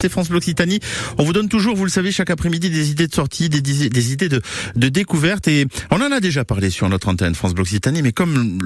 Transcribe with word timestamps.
C'est 0.00 0.10
France 0.10 0.28
Bloc 0.28 0.42
Occitanie. 0.42 0.78
On 1.18 1.24
vous 1.24 1.32
donne 1.32 1.48
toujours, 1.48 1.74
vous 1.74 1.82
le 1.82 1.90
savez, 1.90 2.12
chaque 2.12 2.30
après-midi 2.30 2.70
des 2.70 2.92
idées 2.92 3.08
de 3.08 3.14
sortie, 3.14 3.48
des, 3.48 4.12
idées 4.12 4.28
de, 4.28 4.40
de, 4.76 4.88
découverte. 4.88 5.48
Et 5.48 5.66
on 5.90 5.96
en 5.96 6.12
a 6.12 6.20
déjà 6.20 6.44
parlé 6.44 6.70
sur 6.70 6.88
notre 6.88 7.08
antenne 7.08 7.34
France 7.34 7.52
Bloc 7.52 7.66
Occitanie, 7.66 8.02
mais 8.02 8.12
comme 8.12 8.60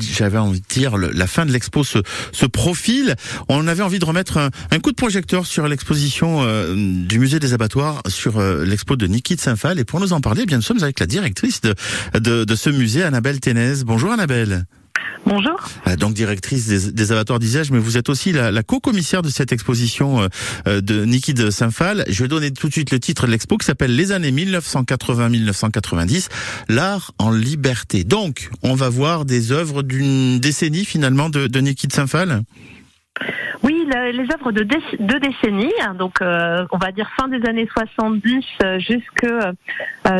j'avais 0.00 0.38
envie 0.38 0.62
de 0.62 0.66
dire, 0.66 0.96
la 0.96 1.26
fin 1.26 1.44
de 1.44 1.52
l'expo 1.52 1.84
se, 1.84 1.98
se, 2.32 2.46
profile, 2.46 3.16
on 3.50 3.68
avait 3.68 3.82
envie 3.82 3.98
de 3.98 4.06
remettre 4.06 4.38
un, 4.38 4.78
coup 4.78 4.90
de 4.90 4.96
projecteur 4.96 5.44
sur 5.44 5.68
l'exposition 5.68 6.44
euh, 6.44 6.74
du 6.74 7.18
musée 7.18 7.40
des 7.40 7.52
abattoirs, 7.52 8.02
sur 8.08 8.38
euh, 8.38 8.64
l'expo 8.64 8.96
de 8.96 9.06
Niki 9.06 9.36
de 9.36 9.40
Saint-Phal. 9.42 9.78
Et 9.78 9.84
pour 9.84 10.00
nous 10.00 10.14
en 10.14 10.22
parler, 10.22 10.44
eh 10.44 10.46
bien, 10.46 10.56
nous 10.56 10.62
sommes 10.62 10.82
avec 10.82 10.98
la 10.98 11.06
directrice 11.06 11.60
de, 11.60 11.74
ce 12.56 12.70
musée, 12.70 13.02
Annabelle 13.02 13.38
Ténez. 13.38 13.84
Bonjour 13.84 14.12
Annabelle. 14.12 14.64
Bonjour. 15.26 15.60
Euh, 15.86 15.96
donc 15.96 16.14
directrice 16.14 16.66
des, 16.66 16.92
des 16.92 17.12
abattoirs 17.12 17.38
mais 17.70 17.78
vous 17.78 17.96
êtes 17.96 18.08
aussi 18.08 18.32
la, 18.32 18.50
la 18.50 18.62
co-commissaire 18.62 19.22
de 19.22 19.28
cette 19.28 19.52
exposition 19.52 20.22
euh, 20.22 20.28
euh, 20.66 20.80
de 20.80 21.04
Niki 21.04 21.34
de 21.34 21.50
Saint-Phal. 21.50 22.04
Je 22.08 22.22
vais 22.22 22.28
donner 22.28 22.50
tout 22.50 22.68
de 22.68 22.72
suite 22.72 22.90
le 22.90 22.98
titre 22.98 23.26
de 23.26 23.30
l'expo 23.32 23.58
qui 23.58 23.66
s'appelle 23.66 23.94
Les 23.94 24.12
années 24.12 24.32
1980-1990, 24.32 26.28
l'art 26.68 27.12
en 27.18 27.30
liberté. 27.30 28.04
Donc, 28.04 28.50
on 28.62 28.74
va 28.74 28.88
voir 28.88 29.24
des 29.24 29.52
œuvres 29.52 29.82
d'une 29.82 30.40
décennie 30.40 30.84
finalement 30.84 31.28
de, 31.28 31.46
de 31.46 31.60
Niki 31.60 31.86
de 31.86 31.92
Saint-Phal? 31.92 32.42
Oui, 33.62 33.86
les 34.12 34.26
œuvres 34.32 34.52
de 34.52 34.62
deux 34.62 35.20
décennies, 35.20 35.72
hein, 35.82 35.94
donc 35.94 36.22
euh, 36.22 36.64
on 36.72 36.78
va 36.78 36.92
dire 36.92 37.10
fin 37.18 37.28
des 37.28 37.46
années 37.46 37.68
70 37.70 38.44
euh, 38.62 38.78
jusque 38.78 39.24
euh, 39.24 39.52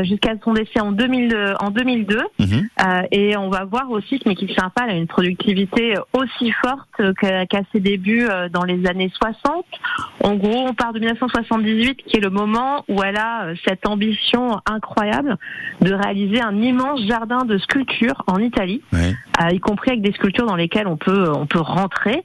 jusqu'à 0.02 0.34
son 0.44 0.52
décès 0.52 0.80
en, 0.80 0.92
2000, 0.92 1.54
en 1.60 1.70
2002. 1.70 2.20
Mhm. 2.38 2.68
et 3.12 3.36
on 3.36 3.48
va 3.48 3.64
voir 3.64 3.90
aussi 3.90 4.18
que 4.18 4.28
Niki 4.28 4.54
Saint-Phal 4.54 4.90
a 4.90 4.94
une 4.94 5.06
productivité 5.06 5.94
aussi 6.12 6.52
forte 6.52 7.14
qu'à 7.20 7.60
ses 7.72 7.80
débuts 7.80 8.26
dans 8.52 8.64
les 8.64 8.86
années 8.86 9.10
60. 9.14 9.64
En 10.22 10.34
gros, 10.36 10.66
on 10.68 10.74
part 10.74 10.92
de 10.92 10.98
1978, 10.98 12.02
qui 12.06 12.16
est 12.16 12.20
le 12.20 12.30
moment 12.30 12.84
où 12.88 13.02
elle 13.02 13.16
a 13.16 13.48
cette 13.66 13.86
ambition 13.86 14.60
incroyable 14.66 15.36
de 15.80 15.92
réaliser 15.92 16.40
un 16.40 16.56
immense 16.60 17.00
jardin 17.06 17.44
de 17.44 17.58
sculptures 17.58 18.22
en 18.26 18.38
Italie, 18.38 18.82
y 19.50 19.60
compris 19.60 19.90
avec 19.90 20.02
des 20.02 20.12
sculptures 20.12 20.46
dans 20.46 20.56
lesquelles 20.56 20.86
on 20.86 20.96
peut 20.96 21.30
on 21.34 21.46
peut 21.46 21.60
rentrer. 21.60 22.24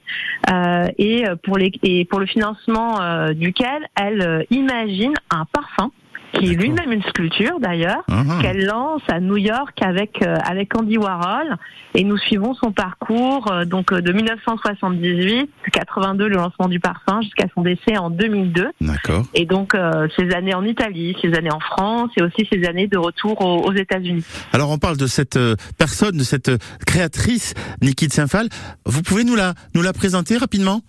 et 0.98 1.05
et 1.06 1.28
euh, 1.28 1.36
pour, 1.36 1.56
les, 1.56 1.70
et 1.82 2.04
pour 2.04 2.18
le 2.18 2.26
financement 2.26 3.00
euh, 3.00 3.32
duquel 3.32 3.88
elle 3.94 4.22
euh, 4.22 4.42
imagine 4.50 5.14
un 5.30 5.44
parfum 5.44 5.90
qui 6.38 6.52
est 6.52 6.54
lui-même 6.54 6.92
une 6.92 7.02
sculpture 7.02 7.58
d'ailleurs, 7.60 8.02
ah. 8.10 8.38
qu'elle 8.40 8.64
lance 8.64 9.02
à 9.08 9.20
New 9.20 9.36
York 9.36 9.78
avec 9.82 10.22
avec 10.22 10.76
Andy 10.76 10.98
Warhol 10.98 11.56
et 11.94 12.04
nous 12.04 12.18
suivons 12.18 12.54
son 12.54 12.72
parcours 12.72 13.50
donc 13.66 13.92
de 13.92 14.12
1978, 14.12 15.50
82 15.72 16.28
le 16.28 16.36
lancement 16.36 16.68
du 16.68 16.80
parfum 16.80 17.20
jusqu'à 17.22 17.46
son 17.54 17.62
décès 17.62 17.96
en 17.96 18.10
2002. 18.10 18.70
D'accord. 18.80 19.24
Et 19.34 19.46
donc 19.46 19.76
ces 20.16 20.34
années 20.34 20.54
en 20.54 20.64
Italie, 20.64 21.16
ces 21.22 21.34
années 21.34 21.52
en 21.52 21.60
France 21.60 22.10
et 22.16 22.22
aussi 22.22 22.46
ces 22.50 22.64
années 22.66 22.86
de 22.86 22.98
retour 22.98 23.40
aux, 23.40 23.72
États-Unis. 23.72 24.24
Alors 24.52 24.70
on 24.70 24.78
parle 24.78 24.96
de 24.96 25.06
cette 25.06 25.38
personne, 25.78 26.16
de 26.16 26.24
cette 26.24 26.50
créatrice 26.86 27.54
Niki 27.82 28.08
de 28.08 28.12
Saint-Phal. 28.12 28.48
Vous 28.84 29.02
pouvez 29.02 29.24
nous 29.24 29.36
la 29.36 29.54
nous 29.74 29.82
la 29.82 29.92
présenter 29.92 30.36
rapidement? 30.36 30.82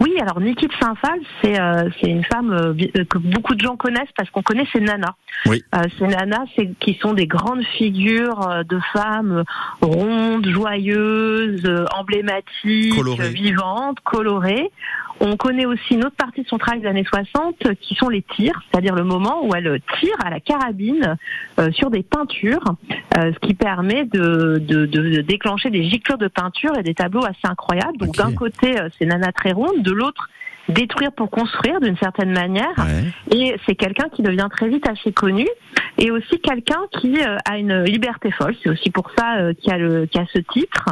Oui, 0.00 0.14
alors 0.20 0.40
Niki 0.40 0.66
de 0.66 0.72
Saint-Phal, 0.80 1.18
c'est 1.42 1.60
euh, 1.60 1.88
c'est 2.00 2.08
une 2.08 2.24
femme 2.24 2.52
euh, 2.52 2.74
euh, 2.96 3.04
que 3.04 3.18
beaucoup 3.18 3.54
de 3.54 3.60
gens 3.60 3.76
connaissent 3.76 4.12
parce 4.16 4.30
qu'on 4.30 4.42
connaît 4.42 4.66
ses 4.72 4.80
nanas. 4.80 5.14
Oui. 5.46 5.64
Euh, 5.74 5.82
ces 5.98 6.06
nanas, 6.06 6.44
c'est 6.54 6.70
qui 6.78 6.94
sont 6.94 7.14
des 7.14 7.26
grandes 7.26 7.64
figures 7.64 8.64
de 8.68 8.78
femmes 8.92 9.44
rondes, 9.80 10.46
joyeuses, 10.46 11.68
emblématiques, 11.94 12.94
vivantes, 13.34 13.98
colorées. 14.04 14.70
On 15.20 15.36
connaît 15.36 15.66
aussi 15.66 15.94
une 15.94 16.04
autre 16.04 16.16
partie 16.16 16.42
de 16.42 16.48
son 16.48 16.58
travail 16.58 16.80
des 16.80 16.88
années 16.88 17.04
60 17.04 17.74
qui 17.80 17.94
sont 17.94 18.08
les 18.08 18.22
tirs, 18.22 18.60
c'est-à-dire 18.70 18.94
le 18.94 19.04
moment 19.04 19.46
où 19.46 19.54
elle 19.54 19.80
tire 19.98 20.16
à 20.24 20.30
la 20.30 20.40
carabine 20.40 21.16
sur 21.72 21.90
des 21.90 22.02
peintures, 22.02 22.64
ce 23.14 23.38
qui 23.40 23.54
permet 23.54 24.04
de, 24.04 24.58
de, 24.58 24.84
de, 24.84 25.20
déclencher 25.22 25.70
des 25.70 25.88
giclures 25.88 26.18
de 26.18 26.28
peinture 26.28 26.76
et 26.78 26.82
des 26.82 26.94
tableaux 26.94 27.24
assez 27.24 27.44
incroyables. 27.44 27.96
Donc 27.96 28.16
d'un 28.16 28.32
côté, 28.32 28.74
c'est 28.98 29.06
Nana 29.06 29.32
très 29.32 29.52
ronde, 29.52 29.82
de 29.82 29.92
l'autre, 29.92 30.28
détruire 30.68 31.12
pour 31.12 31.30
construire 31.30 31.80
d'une 31.80 31.96
certaine 31.96 32.32
manière. 32.32 32.74
Et 33.34 33.56
c'est 33.66 33.74
quelqu'un 33.74 34.08
qui 34.08 34.22
devient 34.22 34.48
très 34.50 34.68
vite 34.68 34.86
assez 34.88 35.12
connu 35.12 35.46
et 35.98 36.10
aussi 36.10 36.38
quelqu'un 36.40 36.80
qui 37.00 37.18
euh, 37.20 37.36
a 37.48 37.58
une 37.58 37.84
liberté 37.84 38.30
folle. 38.32 38.54
C'est 38.62 38.70
aussi 38.70 38.90
pour 38.90 39.10
ça 39.16 39.38
euh, 39.38 39.54
qu'il 39.54 39.70
y 39.70 39.74
a 39.74 39.78
le 39.78 40.06
qu'il 40.06 40.20
a 40.20 40.26
ce 40.32 40.38
titre, 40.38 40.86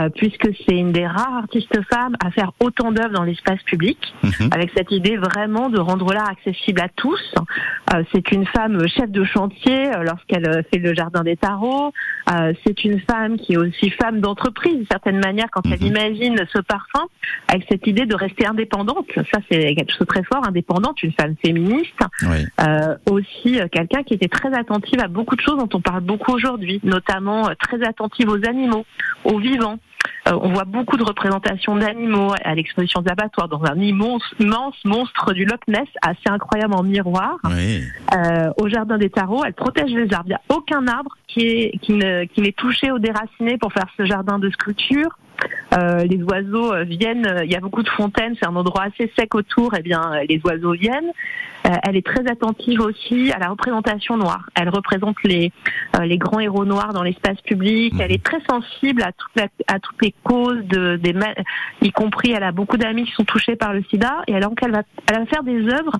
euh, 0.00 0.08
puisque 0.14 0.48
c'est 0.66 0.76
une 0.76 0.92
des 0.92 1.06
rares 1.06 1.36
artistes 1.36 1.78
femmes 1.92 2.16
à 2.24 2.30
faire 2.30 2.52
autant 2.60 2.92
d'œuvres 2.92 3.12
dans 3.12 3.22
l'espace 3.22 3.62
public, 3.64 3.98
mhm. 4.22 4.50
avec 4.52 4.70
cette 4.76 4.90
idée 4.90 5.16
vraiment 5.16 5.68
de 5.68 5.78
rendre 5.78 6.12
l'art 6.12 6.28
accessible 6.28 6.80
à 6.80 6.88
tous. 6.88 7.34
c'est 8.12 8.32
une 8.32 8.46
femme 8.46 8.86
chef 8.88 9.10
de 9.10 9.24
chantier 9.24 9.90
lorsqu'elle 10.02 10.64
fait 10.72 10.78
le 10.78 10.94
jardin 10.94 11.22
des 11.22 11.36
tarots. 11.36 11.92
c'est 12.64 12.84
une 12.84 13.00
femme 13.00 13.36
qui 13.36 13.54
est 13.54 13.56
aussi 13.56 13.90
femme 13.90 14.20
d'entreprise 14.20 14.74
d'une 14.74 14.86
certaine 14.90 15.20
manière 15.20 15.46
quand 15.50 15.62
elle 15.66 15.80
mhm. 15.80 15.86
imagine 15.86 16.36
ce 16.52 16.60
parfum, 16.60 17.06
avec 17.48 17.66
cette 17.68 17.86
idée 17.86 18.06
de 18.06 18.14
rester 18.14 18.46
indépendante. 18.46 19.06
Ça, 19.14 19.40
c'est 19.50 19.74
quelque 19.74 19.90
chose 19.90 20.00
de 20.00 20.04
très 20.04 20.24
fort, 20.24 20.46
indépendante, 20.46 21.02
une 21.02 21.12
femme 21.12 21.34
féministe. 21.44 22.00
aussi 23.10 23.58
quelqu'un 23.72 24.02
qui 24.02 24.14
était 24.14 24.28
très 24.28 24.45
très 24.46 24.58
attentive 24.58 25.00
à 25.00 25.08
beaucoup 25.08 25.36
de 25.36 25.40
choses 25.40 25.58
dont 25.58 25.68
on 25.72 25.80
parle 25.80 26.02
beaucoup 26.02 26.32
aujourd'hui, 26.32 26.80
notamment 26.84 27.48
euh, 27.48 27.54
très 27.58 27.82
attentive 27.82 28.28
aux 28.28 28.46
animaux, 28.46 28.84
aux 29.24 29.38
vivants. 29.38 29.78
Euh, 30.28 30.38
on 30.40 30.52
voit 30.52 30.64
beaucoup 30.64 30.96
de 30.96 31.02
représentations 31.02 31.76
d'animaux 31.76 32.32
à 32.44 32.54
l'exposition 32.54 33.00
des 33.00 33.10
abattoirs 33.10 33.48
dans 33.48 33.64
un 33.64 33.78
immense, 33.80 34.22
monstre 34.84 35.32
du 35.32 35.44
Loch 35.44 35.60
Ness, 35.68 35.88
assez 36.02 36.28
incroyable 36.28 36.74
en 36.74 36.82
miroir. 36.82 37.38
Euh, 37.44 38.50
au 38.58 38.68
jardin 38.68 38.98
des 38.98 39.10
tarots, 39.10 39.44
elle 39.44 39.54
protège 39.54 39.90
les 39.90 40.12
arbres. 40.12 40.26
Il 40.26 40.30
n'y 40.30 40.34
a 40.34 40.42
aucun 40.48 40.86
arbre 40.86 41.16
qui 41.26 41.40
est 41.40 41.78
qui 41.82 41.92
ne 41.92 42.24
qui 42.24 42.40
n'est 42.40 42.52
touché 42.52 42.92
ou 42.92 42.98
déraciné 42.98 43.58
pour 43.58 43.72
faire 43.72 43.86
ce 43.96 44.04
jardin 44.04 44.38
de 44.38 44.50
sculpture. 44.50 45.18
Euh, 45.74 46.04
les 46.04 46.22
oiseaux 46.22 46.72
euh, 46.72 46.84
viennent, 46.84 47.40
il 47.44 47.50
y 47.50 47.56
a 47.56 47.60
beaucoup 47.60 47.82
de 47.82 47.88
fontaines, 47.88 48.34
c'est 48.38 48.46
un 48.46 48.56
endroit 48.56 48.84
assez 48.84 49.10
sec 49.18 49.34
autour, 49.34 49.74
et 49.74 49.78
eh 49.80 49.82
bien 49.82 50.00
les 50.28 50.40
oiseaux 50.44 50.72
viennent. 50.72 51.12
Euh, 51.66 51.70
elle 51.82 51.96
est 51.96 52.06
très 52.06 52.20
attentive 52.30 52.80
aussi 52.80 53.32
à 53.32 53.38
la 53.38 53.48
représentation 53.48 54.16
noire. 54.16 54.48
Elle 54.54 54.68
représente 54.68 55.16
les 55.24 55.52
les 56.02 56.18
grands 56.18 56.38
héros 56.38 56.64
noirs 56.64 56.92
dans 56.92 57.02
l'espace 57.02 57.40
public. 57.42 57.94
Elle 57.98 58.12
est 58.12 58.22
très 58.22 58.40
sensible 58.48 59.02
à, 59.02 59.10
à 59.66 59.80
toutes 59.80 60.02
les 60.02 60.14
causes 60.22 60.64
de 60.64 60.96
des 60.96 61.14
y 61.82 61.90
compris 61.90 62.32
elle 62.32 62.44
a 62.44 62.52
beaucoup 62.52 62.76
d'amis 62.76 63.04
qui 63.04 63.12
sont 63.12 63.24
touchés 63.24 63.56
par 63.56 63.72
le 63.72 63.82
SIDA 63.90 64.22
et 64.28 64.36
alors 64.36 64.54
qu'elle 64.54 64.70
va 64.70 64.82
elle 65.08 65.20
va 65.20 65.26
faire 65.26 65.42
des 65.42 65.66
œuvres 65.66 65.98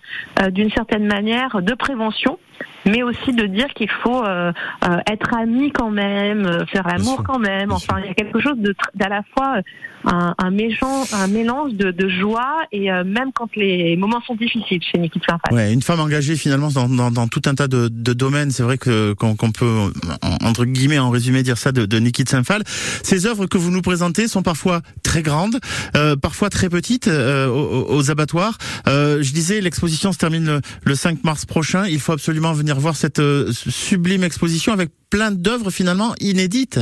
d'une 0.50 0.70
certaine 0.70 1.06
manière 1.06 1.62
de 1.62 1.74
prévention 1.74 2.38
mais 2.86 3.02
aussi 3.02 3.32
de 3.32 3.46
dire 3.46 3.66
qu'il 3.74 3.90
faut 3.90 4.24
euh, 4.24 4.52
euh, 4.84 4.96
être 5.10 5.34
amis 5.34 5.72
quand 5.72 5.90
même, 5.90 6.46
euh, 6.46 6.64
faire 6.66 6.86
l'amour 6.86 7.22
quand 7.24 7.38
même. 7.38 7.72
Enfin, 7.72 7.96
il 7.98 8.06
y 8.06 8.10
a 8.10 8.14
quelque 8.14 8.40
chose 8.40 8.58
de 8.58 8.74
d'à 8.94 9.08
la 9.08 9.22
fois 9.34 9.60
un, 10.04 10.34
un, 10.38 10.50
méchant, 10.50 11.04
un 11.12 11.26
mélange 11.26 11.72
de, 11.74 11.90
de 11.90 12.08
joie 12.08 12.62
et 12.70 12.90
même 12.90 13.32
quand 13.34 13.48
les 13.56 13.96
moments 13.96 14.20
sont 14.24 14.36
difficiles 14.36 14.80
chez 14.80 14.98
Nikita 14.98 15.26
Saint-Phal. 15.30 15.54
Ouais, 15.54 15.72
une 15.72 15.82
femme 15.82 15.98
engagée 15.98 16.36
finalement 16.36 16.68
dans, 16.68 16.88
dans, 16.88 17.10
dans 17.10 17.26
tout 17.26 17.42
un 17.46 17.54
tas 17.54 17.66
de, 17.66 17.88
de 17.88 18.12
domaines. 18.12 18.52
C'est 18.52 18.62
vrai 18.62 18.78
que 18.78 19.14
qu'on 19.14 19.34
peut 19.34 19.90
entre 20.44 20.64
guillemets 20.64 21.00
en 21.00 21.10
résumé 21.10 21.42
dire 21.42 21.58
ça 21.58 21.72
de, 21.72 21.86
de 21.86 21.98
Nikita 21.98 22.30
Saint-Phal. 22.30 22.62
Ces 23.02 23.26
œuvres 23.26 23.46
que 23.46 23.58
vous 23.58 23.72
nous 23.72 23.82
présentez 23.82 24.28
sont 24.28 24.42
parfois 24.42 24.80
très 25.02 25.22
grandes, 25.22 25.58
parfois 26.22 26.50
très 26.50 26.68
petites 26.68 27.08
aux, 27.08 27.86
aux, 27.88 28.10
abattoirs. 28.10 28.58
je 28.86 29.32
disais, 29.32 29.60
l'exposition 29.60 30.12
se 30.12 30.18
termine 30.18 30.46
le, 30.46 30.60
le 30.84 30.94
5 30.94 31.24
mars 31.24 31.46
prochain. 31.46 31.86
Il 31.86 31.98
faut 31.98 32.12
absolument 32.12 32.52
venir 32.52 32.75
voir 32.78 32.96
cette 32.96 33.18
euh, 33.18 33.52
sublime 33.52 34.24
exposition 34.24 34.72
avec 34.72 34.90
plein 35.10 35.30
d'œuvres 35.30 35.70
finalement 35.70 36.14
inédites. 36.20 36.80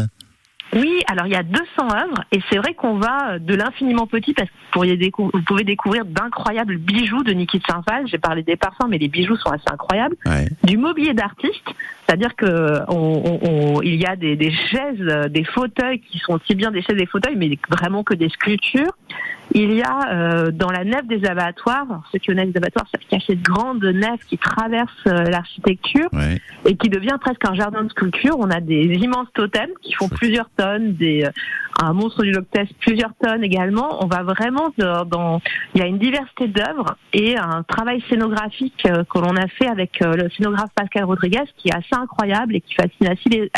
Oui, 0.74 1.02
alors 1.06 1.26
il 1.26 1.32
y 1.32 1.36
a 1.36 1.42
200 1.44 1.62
œuvres 1.82 2.24
et 2.32 2.40
c'est 2.50 2.56
vrai 2.56 2.74
qu'on 2.74 2.98
va 2.98 3.38
de 3.38 3.54
l'infiniment 3.54 4.06
petit 4.08 4.34
parce 4.34 4.48
que 4.48 4.54
vous, 4.74 5.30
vous 5.32 5.42
pouvez 5.42 5.62
découvrir 5.62 6.04
d'incroyables 6.04 6.78
bijoux 6.78 7.22
de 7.22 7.32
Niki 7.32 7.58
de 7.58 7.64
Saint-Phal. 7.68 8.08
J'ai 8.08 8.18
parlé 8.18 8.42
des 8.42 8.56
parfums, 8.56 8.88
mais 8.88 8.98
les 8.98 9.06
bijoux 9.06 9.36
sont 9.36 9.50
assez 9.50 9.70
incroyables. 9.70 10.16
Du 10.64 10.76
mobilier 10.76 11.14
d'artiste, 11.14 11.62
c'est-à-dire 12.04 12.34
que 12.34 12.80
on, 12.88 13.80
il 13.82 13.94
y 13.94 14.06
a 14.06 14.16
des, 14.16 14.34
des, 14.34 14.50
chaises, 14.50 15.30
des 15.30 15.44
fauteuils 15.44 16.00
qui 16.00 16.18
sont 16.18 16.32
aussi 16.32 16.56
bien 16.56 16.72
des 16.72 16.82
chaises 16.82 16.96
et 16.96 17.00
des 17.00 17.06
fauteuils, 17.06 17.36
mais 17.36 17.56
vraiment 17.70 18.02
que 18.02 18.14
des 18.14 18.28
sculptures. 18.30 18.96
Il 19.52 19.72
y 19.72 19.82
a 19.82 20.12
euh, 20.12 20.50
dans 20.50 20.70
la 20.70 20.84
nef 20.84 21.06
des 21.06 21.24
abattoirs, 21.26 21.86
ceux 22.10 22.18
qui 22.18 22.26
connaissent 22.28 22.48
les 22.48 22.56
abattoirs 22.56 22.86
savent 22.90 23.00
qu'il 23.02 23.18
y 23.18 23.22
a 23.22 23.24
cette 23.24 23.42
grande 23.42 23.84
nef 23.84 24.20
qui 24.26 24.38
traverse 24.38 24.90
euh, 25.06 25.24
l'architecture 25.24 26.08
et 26.64 26.76
qui 26.76 26.88
devient 26.88 27.16
presque 27.20 27.44
un 27.46 27.54
jardin 27.54 27.84
de 27.84 27.90
sculpture. 27.90 28.36
On 28.38 28.50
a 28.50 28.60
des 28.60 28.82
immenses 28.82 29.28
totems 29.34 29.70
qui 29.82 29.92
font 29.92 30.08
plusieurs 30.08 30.48
tonnes, 30.56 30.94
des, 30.94 31.24
euh, 31.24 31.30
un 31.80 31.92
monstre 31.92 32.22
du 32.22 32.32
Loch 32.32 32.46
Ness 32.54 32.68
plusieurs 32.80 33.12
tonnes 33.22 33.44
également. 33.44 34.02
On 34.02 34.06
va 34.06 34.22
vraiment 34.22 34.72
dans, 34.78 35.40
il 35.74 35.80
y 35.80 35.84
a 35.84 35.86
une 35.86 35.98
diversité 35.98 36.48
d'œuvres 36.48 36.96
et 37.12 37.36
un 37.36 37.62
travail 37.64 38.02
scénographique 38.08 38.82
que 38.82 39.18
l'on 39.18 39.36
a 39.36 39.46
fait 39.48 39.66
avec 39.66 40.00
le 40.00 40.28
scénographe 40.30 40.70
Pascal 40.74 41.04
Rodriguez 41.04 41.44
qui 41.56 41.68
est 41.68 41.74
assez 41.74 41.94
incroyable 41.94 42.56
et 42.56 42.60
qui 42.60 42.74
fascine 42.74 43.08
assez 43.08 43.50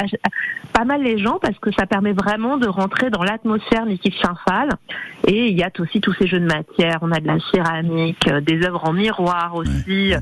pas 0.73 0.85
mal 0.85 1.03
les 1.03 1.19
gens 1.19 1.39
parce 1.41 1.59
que 1.59 1.71
ça 1.73 1.87
permet 1.87 2.13
vraiment 2.13 2.59
de 2.59 2.69
rentrer 2.69 3.11
dans 3.11 3.23
l'atmosphère 3.23 3.87
Niki 3.87 4.15
Saint-Phal 4.23 4.71
et 5.27 5.49
il 5.57 5.61
y 5.61 5.63
a 5.63 5.71
aussi 5.79 6.03
tous 6.03 6.13
ces 6.13 6.27
jeux 6.27 6.39
de 6.39 6.45
matière. 6.45 6.99
On 7.01 7.11
a 7.13 7.19
de 7.19 7.27
la 7.27 7.39
céramique, 7.51 8.29
des 8.43 8.67
œuvres 8.67 8.85
en 8.85 8.93
miroir 8.93 9.55
aussi. 9.55 10.13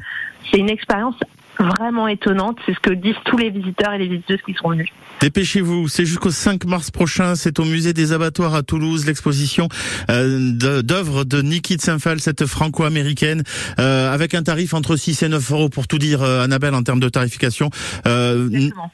C'est 0.49 0.59
une 0.59 0.71
expérience 0.71 1.17
vraiment 1.59 2.09
étonnante. 2.09 2.59
C'est 2.67 2.75
ce 2.75 2.81
que 2.81 2.93
disent 2.93 3.15
tous 3.25 3.37
les 3.37 3.51
visiteurs 3.51 3.93
et 3.93 3.99
les 3.99 4.09
visiteuses 4.09 4.41
qui 4.45 4.55
sont 4.55 4.71
venus. 4.71 4.89
Dépêchez-vous, 5.21 5.89
c'est 5.89 6.05
jusqu'au 6.05 6.31
5 6.31 6.65
mars 6.65 6.91
prochain, 6.91 7.35
c'est 7.35 7.59
au 7.59 7.65
musée 7.65 7.93
des 7.93 8.13
abattoirs 8.13 8.55
à 8.55 8.63
Toulouse, 8.63 9.07
l'exposition 9.07 9.69
euh, 10.11 10.53
d'œuvres 10.83 11.25
de 11.25 11.41
Niki 11.41 11.77
Tsemfal, 11.77 12.21
cette 12.21 12.47
franco-américaine, 12.47 13.43
euh, 13.79 14.13
avec 14.13 14.35
un 14.35 14.43
tarif 14.43 14.75
entre 14.75 14.97
6 14.97 15.23
et 15.23 15.29
9 15.29 15.53
euros 15.53 15.69
pour 15.69 15.87
tout 15.87 15.99
dire, 15.99 16.23
euh, 16.23 16.43
Annabelle, 16.43 16.75
en 16.75 16.83
termes 16.83 17.01
de 17.01 17.09
tarification. 17.09 17.71
Euh, 18.07 18.49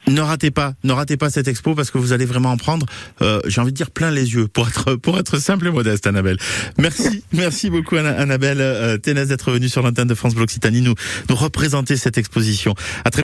ne 0.07 0.21
ratez 0.21 0.51
pas, 0.51 0.73
ne 0.83 0.93
ratez 0.93 1.17
pas 1.17 1.29
cette 1.29 1.47
expo 1.47 1.75
parce 1.75 1.91
que 1.91 1.97
vous 1.97 2.13
allez 2.13 2.25
vraiment 2.25 2.51
en 2.51 2.57
prendre, 2.57 2.85
euh, 3.21 3.41
j'ai 3.47 3.59
envie 3.59 3.71
de 3.71 3.77
dire 3.77 3.91
plein 3.91 4.11
les 4.11 4.33
yeux, 4.33 4.47
pour 4.47 4.67
être 4.67 4.95
pour 4.95 5.17
être 5.17 5.37
simple 5.37 5.67
et 5.67 5.71
modeste, 5.71 6.07
Annabelle. 6.07 6.37
Merci, 6.77 7.23
merci 7.33 7.69
beaucoup 7.69 7.95
Annabelle 7.95 8.61
euh, 8.61 8.97
d'être 8.97 9.51
venue 9.51 9.69
sur 9.69 9.81
l'antenne 9.81 10.07
de 10.07 10.15
France 10.15 10.35
Bloc 10.35 10.49
nous 10.71 10.93
nous 11.29 11.35
représenter 11.35 11.97
cette 11.97 12.17
exposition. 12.17 12.50
À 13.05 13.09
très 13.11 13.19